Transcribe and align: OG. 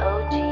OG. 0.00 0.49